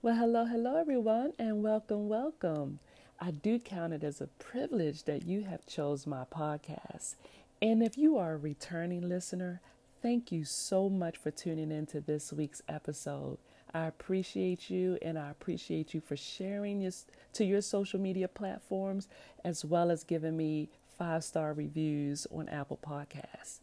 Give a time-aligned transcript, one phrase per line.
[0.00, 2.78] Well, hello, hello, everyone, and welcome, welcome.
[3.18, 7.16] I do count it as a privilege that you have chose my podcast.
[7.60, 9.60] And if you are a returning listener,
[10.00, 13.38] thank you so much for tuning in to this week's episode.
[13.74, 19.08] I appreciate you and I appreciate you for sharing this to your social media platforms
[19.44, 23.58] as well as giving me five star reviews on Apple Podcasts.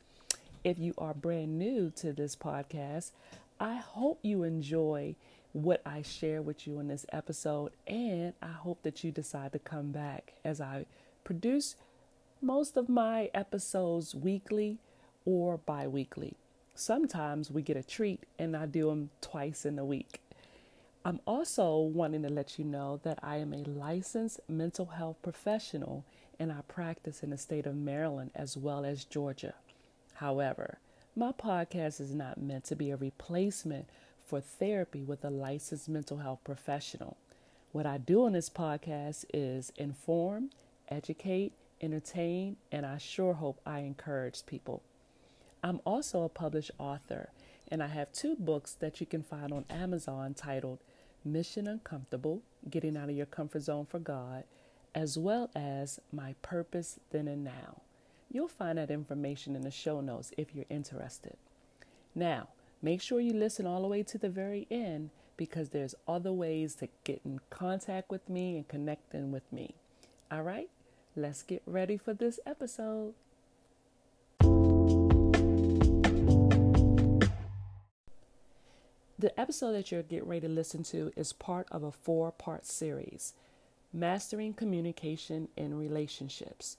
[0.65, 3.11] If you are brand new to this podcast,
[3.57, 5.15] I hope you enjoy
[5.56, 9.59] what I share with you in this episode, and I hope that you decide to
[9.59, 10.86] come back as I
[11.23, 11.77] produce
[12.41, 14.80] most of my episodes weekly
[15.23, 16.36] or bi weekly.
[16.73, 20.20] Sometimes we get a treat, and I do them twice in a week.
[21.05, 26.04] I'm also wanting to let you know that I am a licensed mental health professional
[26.38, 29.54] and I practice in the state of Maryland as well as Georgia.
[30.16, 30.80] However,
[31.16, 33.88] my podcast is not meant to be a replacement
[34.25, 37.17] for therapy with a licensed mental health professional.
[37.71, 40.49] What I do on this podcast is inform,
[40.90, 44.82] educate, entertain, and I sure hope I encourage people.
[45.63, 47.29] I'm also a published author,
[47.70, 50.79] and I have two books that you can find on Amazon titled
[51.23, 54.43] Mission Uncomfortable Getting Out of Your Comfort Zone for God,
[54.93, 57.82] as well as My Purpose Then and Now.
[58.32, 61.35] You'll find that information in the show notes if you're interested.
[62.13, 62.49] Now,
[62.86, 66.75] make sure you listen all the way to the very end because there's other ways
[66.75, 69.74] to get in contact with me and connecting with me.
[70.31, 70.69] All right,
[71.16, 73.16] let's get ready for this episode.
[79.18, 82.68] The episode that you're getting ready to listen to is part of a four part
[82.68, 83.34] series
[83.91, 86.78] Mastering Communication in Relationships.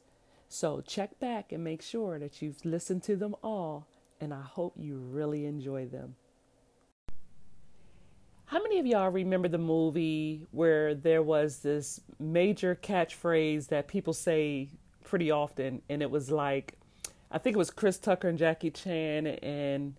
[0.48, 3.88] So check back and make sure that you've listened to them all,
[4.20, 6.16] and I hope you really enjoy them.
[8.46, 14.12] How many of y'all remember the movie where there was this major catchphrase that people
[14.12, 14.68] say
[15.02, 16.74] pretty often, and it was like,
[17.30, 19.96] I think it was Chris Tucker and Jackie Chan, and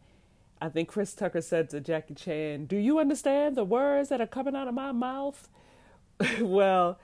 [0.61, 4.27] I think Chris Tucker said to Jackie Chan, Do you understand the words that are
[4.27, 5.49] coming out of my mouth?
[6.39, 6.99] well,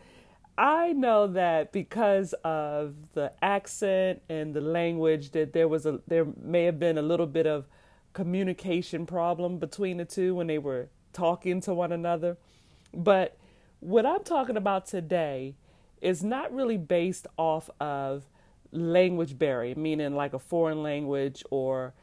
[0.58, 6.28] I know that because of the accent and the language that there was a there
[6.42, 7.68] may have been a little bit of
[8.14, 12.38] communication problem between the two when they were talking to one another.
[12.94, 13.38] But
[13.80, 15.56] what I'm talking about today
[16.02, 18.30] is not really based off of
[18.72, 21.94] language barrier, meaning like a foreign language or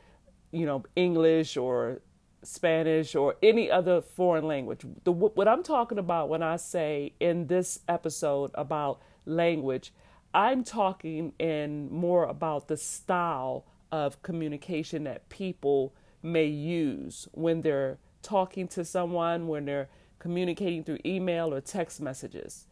[0.53, 2.01] you know, English or
[2.43, 4.85] Spanish or any other foreign language.
[5.05, 9.93] The, what I'm talking about when I say in this episode about language,
[10.33, 15.93] I'm talking in more about the style of communication that people
[16.23, 22.67] may use when they're talking to someone, when they're communicating through email or text messages.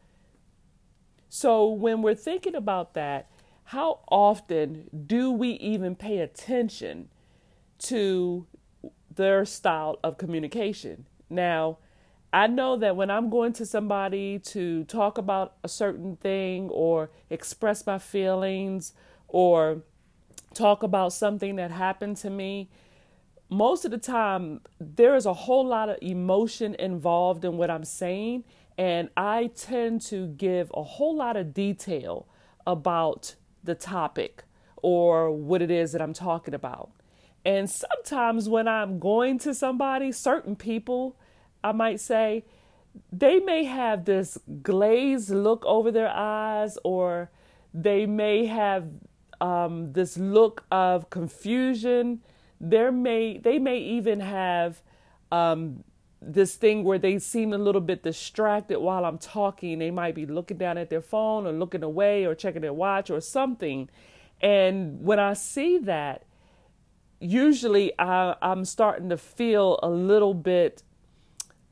[1.29, 3.31] So, when we're thinking about that,
[3.65, 7.09] how often do we even pay attention
[7.81, 8.47] to
[9.19, 11.05] their style of communication.
[11.29, 11.77] Now,
[12.33, 17.11] I know that when I'm going to somebody to talk about a certain thing or
[17.29, 18.95] express my feelings
[19.29, 19.83] or
[20.55, 22.71] talk about something that happened to me,
[23.51, 27.85] most of the time there is a whole lot of emotion involved in what I'm
[27.85, 28.45] saying.
[28.77, 32.27] And I tend to give a whole lot of detail
[32.67, 34.45] about the topic
[34.77, 36.91] or what it is that I'm talking about.
[37.44, 41.16] And sometimes when I'm going to somebody, certain people,
[41.62, 42.44] I might say,
[43.12, 47.31] they may have this glazed look over their eyes, or
[47.72, 48.88] they may have
[49.41, 52.21] um, this look of confusion.
[52.60, 54.82] There may they may even have
[55.31, 55.84] um,
[56.20, 59.78] this thing where they seem a little bit distracted while I'm talking.
[59.78, 63.10] They might be looking down at their phone or looking away or checking their watch
[63.10, 63.88] or something.
[64.41, 66.25] And when I see that,
[67.21, 70.83] usually I, I'm starting to feel a little bit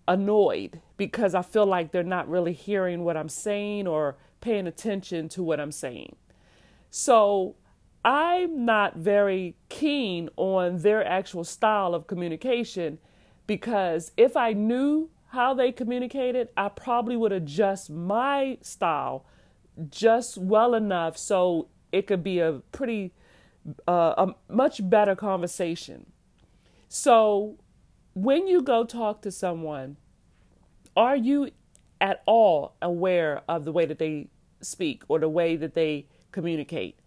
[0.08, 5.28] annoyed because I feel like they're not really hearing what I'm saying or paying attention
[5.30, 6.16] to what I'm saying.
[6.90, 7.56] So
[8.04, 12.98] I'm not very keen on their actual style of communication
[13.46, 19.26] because if I knew how they communicated, I probably would adjust my style
[19.90, 23.12] just well enough so it could be a pretty
[23.86, 26.06] uh, a much better conversation.
[26.88, 27.58] So,
[28.14, 29.96] when you go talk to someone,
[30.96, 31.50] are you
[32.00, 34.28] at all aware of the way that they
[34.60, 36.98] speak or the way that they communicate?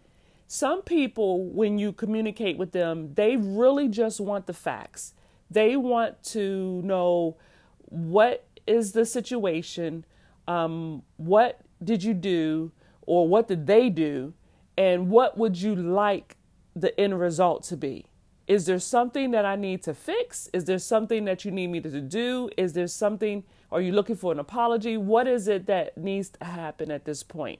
[0.47, 5.13] Some people, when you communicate with them, they really just want the facts.
[5.50, 7.38] They want to know
[7.85, 10.06] what is the situation?
[10.47, 12.71] Um, what did you do,
[13.03, 14.33] or what did they do,
[14.77, 16.35] and what would you like
[16.75, 18.06] the end result to be?
[18.48, 20.50] Is there something that I need to fix?
[20.54, 22.50] Is there something that you need me to do?
[22.57, 24.98] Is there something, are you looking for an apology?
[24.98, 27.60] What is it that needs to happen at this point?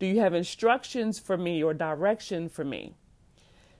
[0.00, 2.96] Do you have instructions for me or direction for me?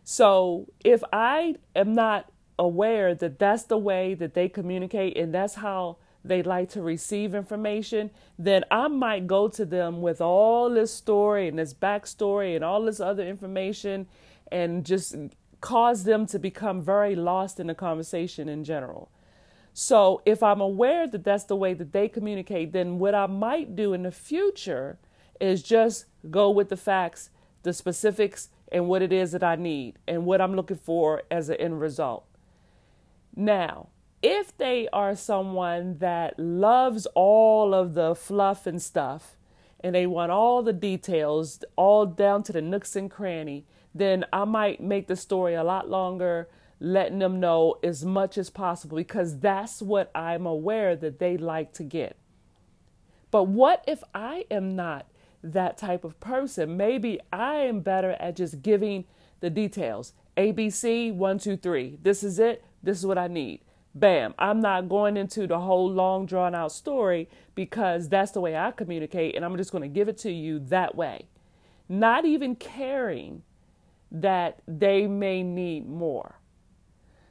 [0.05, 2.31] So if I am not
[2.61, 7.35] aware that that's the way that they communicate and that's how they like to receive
[7.35, 12.65] information, then I might go to them with all this story and this backstory and
[12.65, 14.07] all this other information
[14.51, 15.17] and just
[15.61, 19.11] cause them to become very lost in the conversation in general.
[19.73, 23.77] So, if I'm aware that that's the way that they communicate, then what I might
[23.77, 24.99] do in the future
[25.39, 27.31] is just go with the facts,
[27.63, 31.49] the specifics, and what it is that I need and what I'm looking for as
[31.49, 32.25] an end result.
[33.35, 33.89] Now,
[34.23, 39.37] if they are someone that loves all of the fluff and stuff
[39.81, 43.67] and they want all the details, all down to the nooks and cranny,
[43.99, 46.49] then I might make the story a lot longer,
[46.81, 51.73] letting them know as much as possible because that's what I'm aware that they like
[51.75, 52.17] to get.
[53.31, 55.07] But what if I am not
[55.43, 56.77] that type of person?
[56.77, 59.05] Maybe I am better at just giving
[59.41, 60.13] the details.
[60.37, 61.99] ABC, one, two, three.
[62.03, 62.65] This is it.
[62.83, 63.61] This is what I need.
[63.95, 64.35] Bam.
[64.39, 68.71] I'm not going into the whole long drawn out story because that's the way I
[68.71, 71.27] communicate and I'm just going to give it to you that way.
[71.89, 73.43] Not even caring
[74.21, 76.41] that they may need more.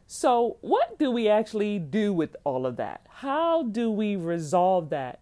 [0.08, 3.02] So, what do we actually do with all of that?
[3.10, 5.20] How do we resolve that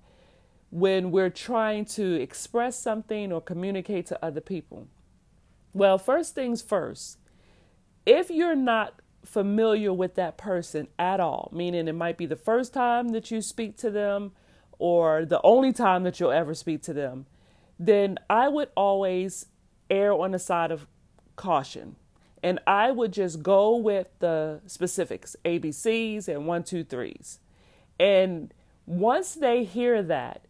[0.71, 4.87] when we're trying to express something or communicate to other people?
[5.71, 7.17] Well, first things first,
[8.05, 12.73] if you're not familiar with that person at all, meaning it might be the first
[12.73, 14.33] time that you speak to them
[14.79, 17.25] or the only time that you'll ever speak to them,
[17.79, 19.45] then I would always
[19.89, 20.87] err on the side of
[21.35, 21.95] caution.
[22.41, 27.39] And I would just go with the specifics, ABCs and one, two, threes.
[27.99, 28.53] And
[28.85, 30.45] once they hear that,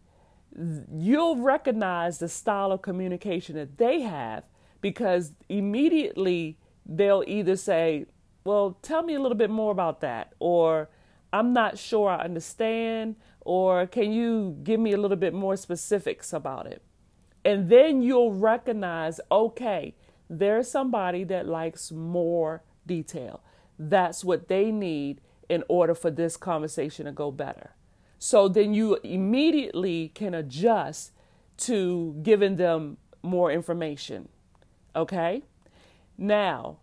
[0.92, 4.44] you'll recognize the style of communication that they have
[4.80, 8.06] because immediately they'll either say,
[8.44, 10.34] well, tell me a little bit more about that.
[10.38, 10.90] Or,
[11.32, 13.16] I'm not sure I understand.
[13.40, 16.82] Or, can you give me a little bit more specifics about it?
[17.44, 19.94] And then you'll recognize, okay,
[20.28, 23.42] there's somebody that likes more detail.
[23.78, 27.74] That's what they need in order for this conversation to go better.
[28.18, 31.12] So then you immediately can adjust
[31.58, 34.28] to giving them more information.
[34.96, 35.42] Okay?
[36.16, 36.78] Now,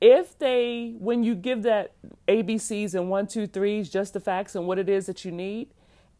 [0.00, 1.92] if they when you give that
[2.28, 5.68] abcs and one two threes just the facts and what it is that you need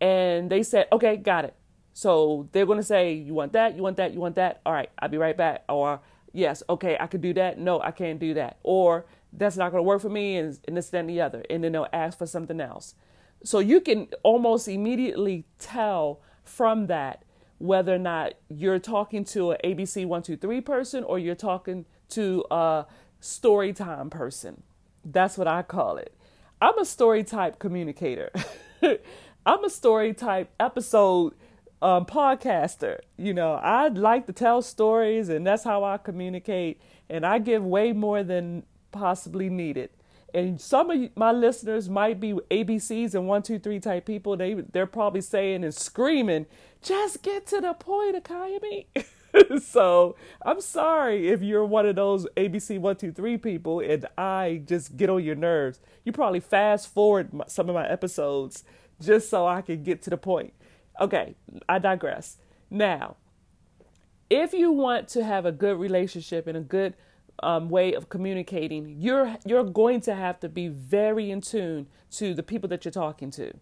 [0.01, 1.55] and they said okay got it
[1.93, 4.73] so they're going to say you want that you want that you want that all
[4.73, 6.01] right i'll be right back or
[6.35, 9.79] yes okay i could do that no i can't do that or that's not going
[9.79, 12.27] to work for me and, and this and the other and then they'll ask for
[12.27, 12.95] something else
[13.43, 17.25] so you can almost immediately tell from that
[17.59, 22.85] whether or not you're talking to an abc 123 person or you're talking to a
[23.25, 24.63] story time person.
[25.05, 26.15] That's what I call it.
[26.61, 28.31] I'm a story type communicator.
[29.47, 31.35] I'm a story type episode
[31.85, 33.01] um, podcaster.
[33.19, 36.81] You know, I like to tell stories, and that's how I communicate.
[37.11, 39.91] And I give way more than possibly needed.
[40.33, 44.37] And some of my listeners might be ABCs and one, two, three type people.
[44.37, 46.47] They they're probably saying and screaming,
[46.83, 48.87] "Just get to the point, Akayemi."
[49.63, 54.63] so I'm sorry if you're one of those ABC one two three people and I
[54.67, 55.79] just get on your nerves.
[56.05, 58.65] You probably fast forward some of my episodes
[59.01, 60.55] just so I can get to the point.
[61.01, 61.35] Okay,
[61.69, 62.39] I digress.
[62.71, 63.17] Now,
[64.31, 66.95] if you want to have a good relationship and a good
[67.43, 72.35] um, way of communicating, you're you're going to have to be very in tune to
[72.35, 73.53] the people that you're talking to.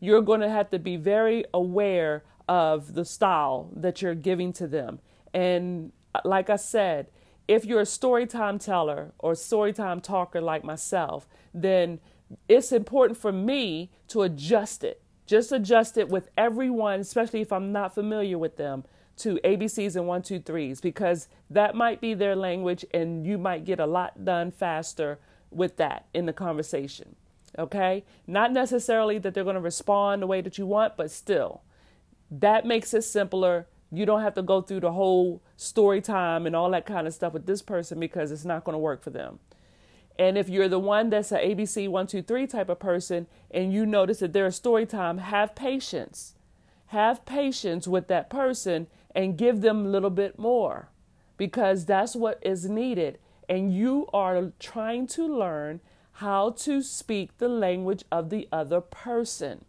[0.00, 4.66] You're going to have to be very aware of the style that you're giving to
[4.66, 5.00] them
[5.32, 7.08] and uh, like I said,
[7.48, 12.00] if you're a story time teller or story time talker like myself, then
[12.48, 15.02] it's important for me to adjust it.
[15.30, 18.82] Just adjust it with everyone, especially if I'm not familiar with them,
[19.18, 23.64] to ABCs and one, two, threes, because that might be their language and you might
[23.64, 25.20] get a lot done faster
[25.52, 27.14] with that in the conversation.
[27.56, 28.02] Okay?
[28.26, 31.60] Not necessarily that they're going to respond the way that you want, but still,
[32.28, 36.56] that makes it simpler you don't have to go through the whole story time and
[36.56, 39.10] all that kind of stuff with this person because it's not going to work for
[39.10, 39.38] them.
[40.20, 43.72] And if you're the one that's an ABC one, two, three type of person and
[43.72, 46.34] you notice that they're a story time, have patience.
[46.88, 50.90] Have patience with that person and give them a little bit more
[51.38, 53.18] because that's what is needed.
[53.48, 55.80] And you are trying to learn
[56.12, 59.64] how to speak the language of the other person.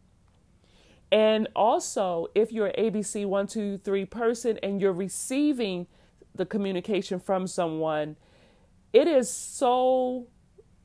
[1.14, 5.88] And also, if you're an ABC one, two, three person and you're receiving
[6.36, 8.18] the communication from someone,
[8.92, 10.28] it is so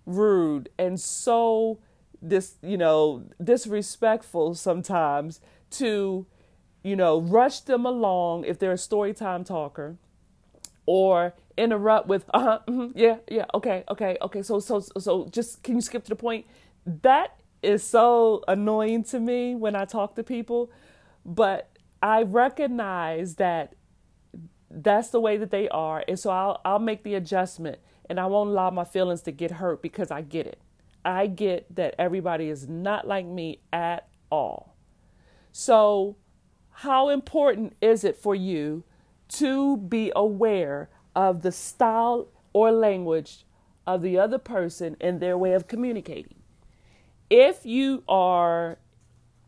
[0.06, 1.78] rude and so
[2.22, 6.26] this you know disrespectful sometimes to
[6.82, 9.96] you know rush them along if they're a story time talker
[10.86, 15.74] or interrupt with uh-huh mm-hmm, yeah yeah okay okay okay so so so just can
[15.74, 16.46] you skip to the point?
[16.86, 20.70] That is so annoying to me when i talk to people
[21.24, 21.68] but
[22.02, 23.74] i recognize that
[24.70, 28.26] that's the way that they are and so i'll i'll make the adjustment and I
[28.26, 30.60] won't allow my feelings to get hurt because I get it.
[31.04, 34.76] I get that everybody is not like me at all.
[35.52, 36.16] So,
[36.70, 38.84] how important is it for you
[39.28, 43.46] to be aware of the style or language
[43.86, 46.42] of the other person and their way of communicating?
[47.30, 48.78] If you are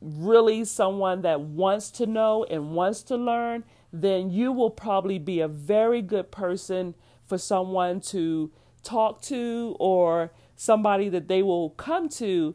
[0.00, 5.40] really someone that wants to know and wants to learn, then you will probably be
[5.40, 6.94] a very good person
[7.28, 8.50] for someone to
[8.82, 12.54] talk to or somebody that they will come to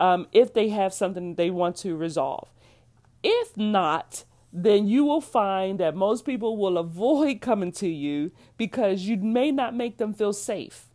[0.00, 2.48] um, if they have something they want to resolve.
[3.22, 9.02] If not, then you will find that most people will avoid coming to you because
[9.02, 10.86] you may not make them feel safe.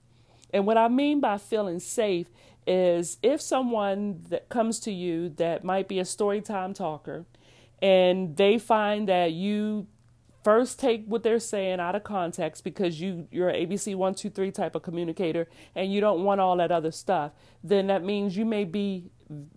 [0.54, 2.28] And what I mean by feeling safe
[2.66, 7.26] is if someone that comes to you that might be a story time talker
[7.82, 9.88] and they find that you
[10.44, 14.30] first take what they're saying out of context because you you're an ABC one two
[14.30, 17.32] three type of communicator and you don't want all that other stuff,
[17.64, 19.12] then that means you may be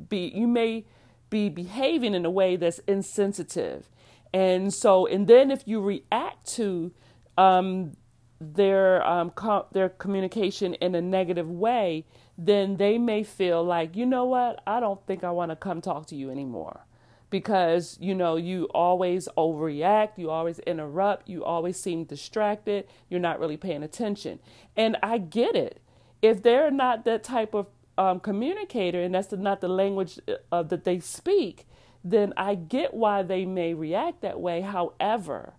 [0.08, 0.84] be you may
[1.30, 3.88] be behaving in a way that's insensitive,
[4.32, 6.92] and so and then if you react to
[7.38, 7.96] um,
[8.40, 9.32] their um,
[9.72, 12.04] their communication in a negative way,
[12.36, 14.60] then they may feel like you know what?
[14.66, 16.86] I don't think I want to come talk to you anymore
[17.32, 23.40] because you know you always overreact you always interrupt you always seem distracted you're not
[23.40, 24.38] really paying attention.
[24.76, 25.80] And i get it.
[26.20, 30.20] If they're not that type of um, communicator and that's not the language
[30.52, 31.66] uh, that they speak
[32.04, 34.60] then i get why they may react that way.
[34.60, 35.54] However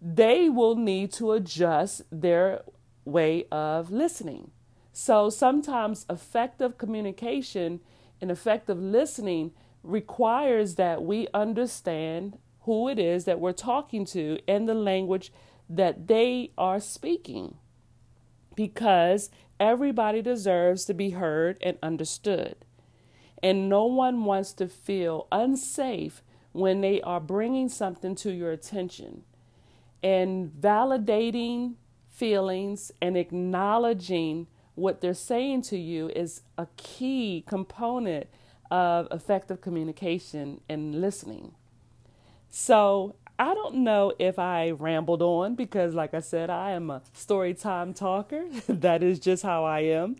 [0.00, 2.62] they will need to adjust their
[3.04, 4.50] way of listening.
[4.92, 7.80] So sometimes effective communication
[8.20, 9.52] and effective listening
[9.86, 15.32] requires that we understand who it is that we're talking to and the language
[15.68, 17.56] that they are speaking.
[18.54, 22.56] Because everybody deserves to be heard and understood.
[23.42, 29.22] And no one wants to feel unsafe when they are bringing something to your attention.
[30.02, 31.74] And validating
[32.08, 38.26] feelings and acknowledging what they're saying to you is a key component
[38.70, 41.54] of effective communication and listening.
[42.48, 47.02] So I don't know if I rambled on because, like I said, I am a
[47.12, 48.46] story time talker.
[48.68, 50.16] that is just how I am.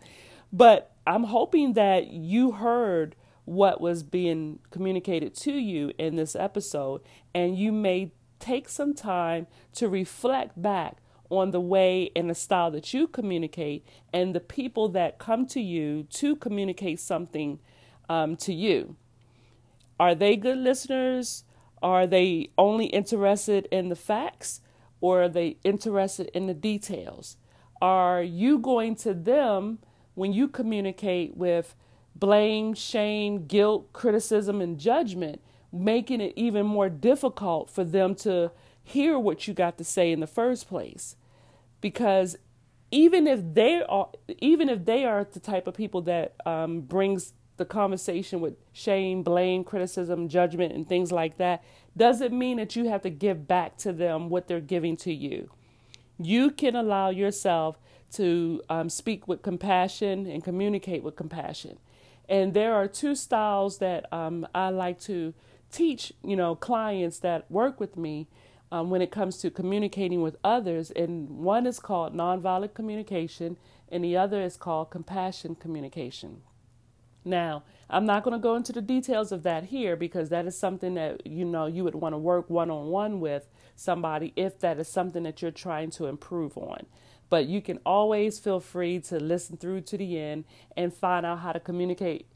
[0.53, 7.00] But I'm hoping that you heard what was being communicated to you in this episode,
[7.35, 10.99] and you may take some time to reflect back
[11.31, 15.61] on the way and the style that you communicate and the people that come to
[15.61, 17.59] you to communicate something
[18.09, 18.97] um, to you.
[19.99, 21.45] Are they good listeners?
[21.83, 24.61] Are they only interested in the facts
[25.01, 27.37] or are they interested in the details?
[27.81, 29.79] Are you going to them
[30.15, 31.75] when you communicate with
[32.15, 38.51] blame, shame, guilt, criticism, and judgment, making it even more difficult for them to
[38.83, 41.17] hear what you got to say in the first place?
[41.83, 42.39] Because
[42.91, 44.09] even if they are,
[44.39, 49.23] even if they are the type of people that um, brings the conversation with shame,
[49.23, 51.65] blame, criticism, judgment, and things like that
[51.97, 55.51] doesn't mean that you have to give back to them what they're giving to you.
[56.19, 57.79] You can allow yourself
[58.13, 61.79] to um, speak with compassion and communicate with compassion.
[62.29, 65.35] And there are two styles that um, I like to
[65.71, 68.29] teach, you know, clients that work with me
[68.73, 70.91] um, when it comes to communicating with others.
[70.91, 73.57] And one is called nonviolent communication,
[73.89, 76.43] and the other is called compassion communication.
[77.26, 80.56] Now, I'm not going to go into the details of that here because that is
[80.56, 84.61] something that you know you would want to work one on one with somebody if
[84.61, 86.87] that is something that you're trying to improve on.
[87.28, 90.45] But you can always feel free to listen through to the end
[90.76, 92.28] and find out how to communicate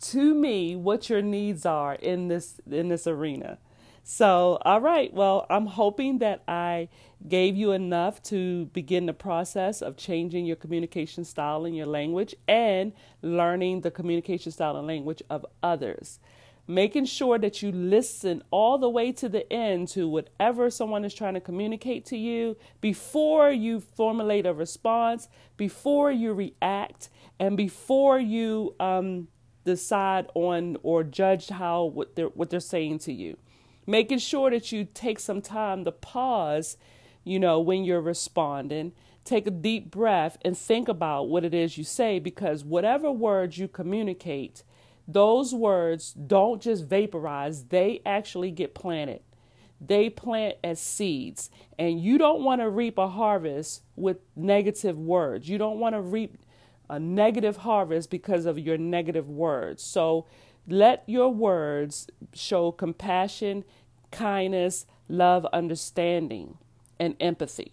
[0.00, 3.58] to me what your needs are in this in this arena.
[4.02, 5.12] So, all right.
[5.12, 6.88] Well, I'm hoping that I
[7.26, 12.34] gave you enough to begin the process of changing your communication style and your language
[12.46, 16.20] and learning the communication style and language of others.
[16.66, 21.14] Making sure that you listen all the way to the end to whatever someone is
[21.14, 27.08] trying to communicate to you before you formulate a response, before you react,
[27.40, 29.28] and before you um,
[29.64, 33.36] decide on or judge how what they're what they're saying to you.
[33.88, 36.76] Making sure that you take some time to pause,
[37.24, 38.92] you know, when you're responding,
[39.24, 43.56] take a deep breath and think about what it is you say because whatever words
[43.56, 44.62] you communicate,
[45.06, 49.22] those words don't just vaporize, they actually get planted.
[49.80, 55.48] They plant as seeds, and you don't want to reap a harvest with negative words.
[55.48, 56.36] You don't want to reap
[56.90, 59.82] a negative harvest because of your negative words.
[59.82, 60.26] So
[60.68, 63.64] let your words show compassion,
[64.12, 66.58] kindness, love, understanding,
[67.00, 67.72] and empathy.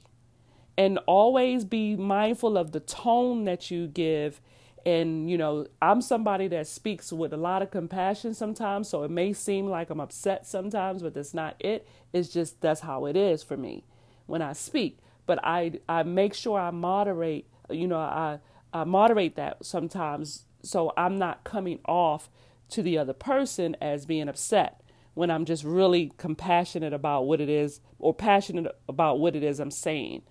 [0.77, 4.41] And always be mindful of the tone that you give.
[4.85, 8.89] And, you know, I'm somebody that speaks with a lot of compassion sometimes.
[8.89, 11.87] So it may seem like I'm upset sometimes, but that's not it.
[12.13, 13.85] It's just that's how it is for me
[14.27, 14.99] when I speak.
[15.25, 18.39] But I, I make sure I moderate, you know, I,
[18.73, 22.29] uh, moderate that sometimes so I'm not coming off
[22.75, 24.81] to the other person as being upset
[25.13, 29.59] when I'm just really compassionate about what it is or passionate about what it is
[29.59, 30.23] I'm saying.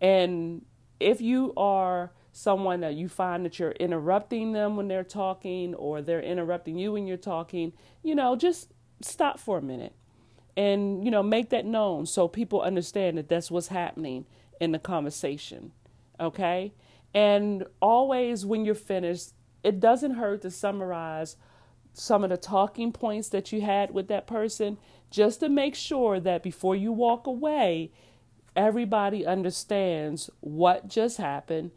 [0.00, 0.64] And
[1.00, 6.02] if you are someone that you find that you're interrupting them when they're talking or
[6.02, 9.94] they're interrupting you when you're talking, you know, just stop for a minute
[10.56, 14.26] and, you know, make that known so people understand that that's what's happening
[14.60, 15.72] in the conversation.
[16.18, 16.74] Okay?
[17.14, 21.36] And always, when you're finished, it doesn't hurt to summarize
[21.98, 24.76] some of the talking points that you had with that person
[25.10, 27.90] just to make sure that before you walk away,
[28.54, 31.70] everybody understands what just happened,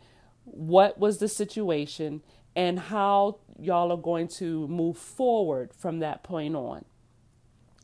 [0.44, 2.22] what was the situation,
[2.54, 6.84] and how y'all are going to move forward from that point on.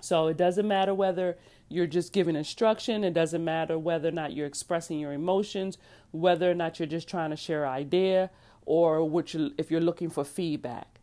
[0.02, 1.38] So it doesn't matter whether
[1.70, 3.06] you're just giving instruction.
[3.06, 5.78] It doesn't matter whether or not you're expressing your emotions,
[6.12, 8.30] whether or not you're just trying to share an idea,
[8.66, 10.95] or which if you're looking for feedback.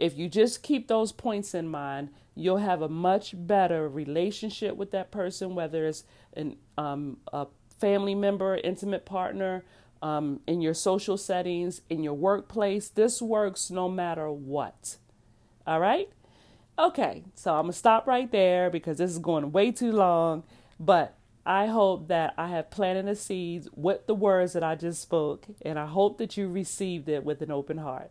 [0.00, 4.90] If you just keep those points in mind, you'll have a much better relationship with
[4.92, 7.46] that person, whether it's an, um, a
[7.78, 9.64] family member, intimate partner,
[10.02, 12.88] um, in your social settings, in your workplace.
[12.88, 14.96] This works no matter what.
[15.66, 16.08] All right?
[16.78, 20.44] Okay, so I'm going to stop right there because this is going way too long.
[20.78, 25.02] But I hope that I have planted the seeds with the words that I just
[25.02, 28.10] spoke, and I hope that you received it with an open heart.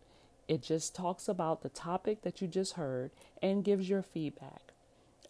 [0.48, 3.10] It just talks about the topic that you just heard
[3.42, 4.72] and gives your feedback.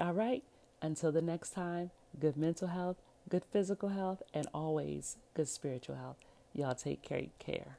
[0.01, 0.43] All right,
[0.81, 2.97] until the next time, good mental health,
[3.29, 6.17] good physical health, and always good spiritual health.
[6.53, 7.79] Y'all take great care.